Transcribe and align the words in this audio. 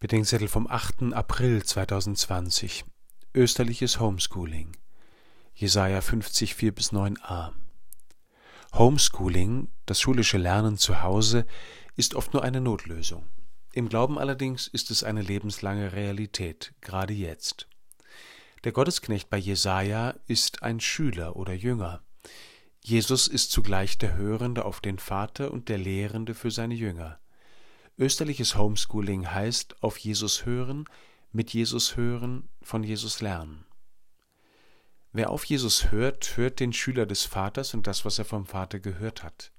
Bedenkzettel 0.00 0.46
vom 0.46 0.68
8. 0.68 1.12
April 1.12 1.64
2020 1.64 2.84
Österliches 3.34 3.98
Homeschooling 3.98 4.76
Jesaja 5.56 6.00
50, 6.00 6.54
4 6.54 6.72
bis 6.72 6.92
9a 6.92 7.50
Homeschooling, 8.74 9.66
das 9.86 10.00
schulische 10.00 10.38
Lernen 10.38 10.76
zu 10.76 11.02
Hause, 11.02 11.46
ist 11.96 12.14
oft 12.14 12.32
nur 12.32 12.44
eine 12.44 12.60
Notlösung. 12.60 13.24
Im 13.72 13.88
Glauben 13.88 14.20
allerdings 14.20 14.68
ist 14.68 14.92
es 14.92 15.02
eine 15.02 15.20
lebenslange 15.20 15.92
Realität, 15.92 16.74
gerade 16.80 17.12
jetzt. 17.12 17.66
Der 18.62 18.70
Gottesknecht 18.70 19.28
bei 19.30 19.38
Jesaja 19.38 20.14
ist 20.28 20.62
ein 20.62 20.78
Schüler 20.78 21.34
oder 21.34 21.54
Jünger. 21.54 22.04
Jesus 22.84 23.26
ist 23.26 23.50
zugleich 23.50 23.98
der 23.98 24.14
Hörende 24.14 24.64
auf 24.64 24.80
den 24.80 25.00
Vater 25.00 25.50
und 25.50 25.68
der 25.68 25.78
Lehrende 25.78 26.34
für 26.34 26.52
seine 26.52 26.74
Jünger. 26.74 27.18
Österliches 28.00 28.56
Homeschooling 28.56 29.28
heißt 29.28 29.82
auf 29.82 29.98
Jesus 29.98 30.46
hören, 30.46 30.84
mit 31.32 31.52
Jesus 31.52 31.96
hören, 31.96 32.48
von 32.62 32.84
Jesus 32.84 33.20
lernen. 33.20 33.64
Wer 35.12 35.30
auf 35.30 35.44
Jesus 35.44 35.90
hört, 35.90 36.36
hört 36.36 36.60
den 36.60 36.72
Schüler 36.72 37.06
des 37.06 37.24
Vaters 37.24 37.74
und 37.74 37.88
das, 37.88 38.04
was 38.04 38.20
er 38.20 38.24
vom 38.24 38.46
Vater 38.46 38.78
gehört 38.78 39.24
hat. 39.24 39.50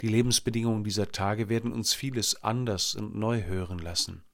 Die 0.00 0.08
Lebensbedingungen 0.08 0.82
dieser 0.82 1.12
Tage 1.12 1.48
werden 1.48 1.70
uns 1.70 1.94
vieles 1.94 2.42
anders 2.42 2.96
und 2.96 3.14
neu 3.14 3.44
hören 3.44 3.78
lassen. 3.78 4.24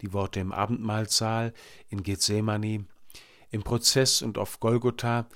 Die 0.00 0.14
Worte 0.14 0.40
im 0.40 0.52
Abendmahlsaal, 0.52 1.52
in 1.90 2.02
Gethsemane, 2.02 2.86
im 3.50 3.62
Prozess 3.62 4.22
und 4.22 4.38
auf 4.38 4.58
Golgotha, 4.58 5.28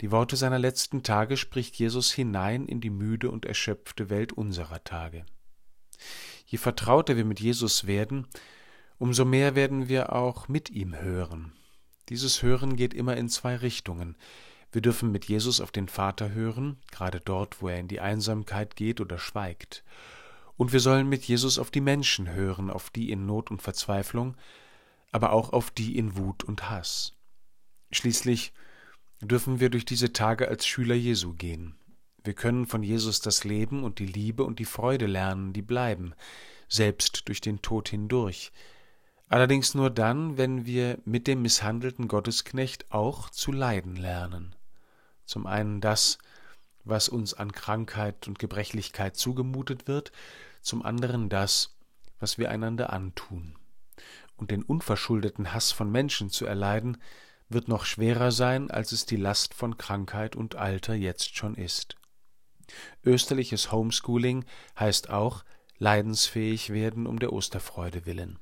die 0.00 0.12
Worte 0.12 0.36
seiner 0.36 0.60
letzten 0.60 1.02
Tage 1.02 1.36
spricht 1.36 1.74
Jesus 1.74 2.12
hinein 2.12 2.66
in 2.66 2.80
die 2.80 2.88
müde 2.88 3.32
und 3.32 3.46
erschöpfte 3.46 4.10
Welt 4.10 4.32
unserer 4.32 4.84
Tage. 4.84 5.26
Je 6.50 6.58
vertrauter 6.58 7.16
wir 7.16 7.24
mit 7.24 7.38
Jesus 7.38 7.86
werden, 7.86 8.26
umso 8.98 9.24
mehr 9.24 9.54
werden 9.54 9.88
wir 9.88 10.12
auch 10.12 10.48
mit 10.48 10.68
ihm 10.68 11.00
hören. 11.00 11.52
Dieses 12.08 12.42
Hören 12.42 12.74
geht 12.74 12.92
immer 12.92 13.16
in 13.16 13.28
zwei 13.28 13.54
Richtungen. 13.54 14.16
Wir 14.72 14.82
dürfen 14.82 15.12
mit 15.12 15.26
Jesus 15.26 15.60
auf 15.60 15.70
den 15.70 15.86
Vater 15.86 16.32
hören, 16.32 16.76
gerade 16.90 17.20
dort, 17.20 17.62
wo 17.62 17.68
er 17.68 17.78
in 17.78 17.86
die 17.86 18.00
Einsamkeit 18.00 18.74
geht 18.74 19.00
oder 19.00 19.16
schweigt. 19.16 19.84
Und 20.56 20.72
wir 20.72 20.80
sollen 20.80 21.08
mit 21.08 21.22
Jesus 21.22 21.56
auf 21.56 21.70
die 21.70 21.80
Menschen 21.80 22.28
hören, 22.28 22.68
auf 22.68 22.90
die 22.90 23.12
in 23.12 23.26
Not 23.26 23.52
und 23.52 23.62
Verzweiflung, 23.62 24.36
aber 25.12 25.32
auch 25.32 25.52
auf 25.52 25.70
die 25.70 25.96
in 25.96 26.16
Wut 26.16 26.42
und 26.42 26.68
Hass. 26.68 27.12
Schließlich 27.92 28.52
dürfen 29.20 29.60
wir 29.60 29.70
durch 29.70 29.84
diese 29.84 30.12
Tage 30.12 30.48
als 30.48 30.66
Schüler 30.66 30.96
Jesu 30.96 31.32
gehen. 31.32 31.76
Wir 32.22 32.34
können 32.34 32.66
von 32.66 32.82
Jesus 32.82 33.20
das 33.20 33.44
Leben 33.44 33.82
und 33.82 33.98
die 33.98 34.06
Liebe 34.06 34.44
und 34.44 34.58
die 34.58 34.66
Freude 34.66 35.06
lernen, 35.06 35.52
die 35.52 35.62
bleiben, 35.62 36.14
selbst 36.68 37.28
durch 37.28 37.40
den 37.40 37.62
Tod 37.62 37.88
hindurch. 37.88 38.52
Allerdings 39.28 39.74
nur 39.74 39.90
dann, 39.90 40.36
wenn 40.36 40.66
wir 40.66 40.98
mit 41.04 41.26
dem 41.26 41.42
misshandelten 41.42 42.08
Gottesknecht 42.08 42.90
auch 42.90 43.30
zu 43.30 43.52
leiden 43.52 43.96
lernen. 43.96 44.54
Zum 45.24 45.46
einen 45.46 45.80
das, 45.80 46.18
was 46.84 47.08
uns 47.08 47.32
an 47.34 47.52
Krankheit 47.52 48.26
und 48.26 48.38
Gebrechlichkeit 48.38 49.16
zugemutet 49.16 49.86
wird, 49.86 50.12
zum 50.60 50.84
anderen 50.84 51.28
das, 51.28 51.76
was 52.18 52.36
wir 52.36 52.50
einander 52.50 52.92
antun. 52.92 53.56
Und 54.36 54.50
den 54.50 54.62
unverschuldeten 54.62 55.54
Hass 55.54 55.72
von 55.72 55.90
Menschen 55.90 56.30
zu 56.30 56.44
erleiden, 56.44 56.98
wird 57.48 57.68
noch 57.68 57.84
schwerer 57.84 58.32
sein, 58.32 58.70
als 58.70 58.92
es 58.92 59.06
die 59.06 59.16
Last 59.16 59.54
von 59.54 59.76
Krankheit 59.76 60.36
und 60.36 60.56
Alter 60.56 60.94
jetzt 60.94 61.36
schon 61.36 61.54
ist. 61.54 61.99
Österliches 63.04 63.72
Homeschooling 63.72 64.44
heißt 64.78 65.10
auch 65.10 65.44
leidensfähig 65.78 66.70
werden 66.70 67.06
um 67.06 67.18
der 67.18 67.32
Osterfreude 67.32 68.06
willen. 68.06 68.38